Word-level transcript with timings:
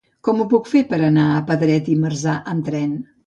Com 0.27 0.39
ho 0.39 0.45
puc 0.53 0.69
fer 0.69 0.79
per 0.93 0.99
anar 1.09 1.25
a 1.33 1.43
Pedret 1.51 1.91
i 1.97 1.99
Marzà 2.05 2.35
amb 2.55 2.69
tren? 2.71 2.91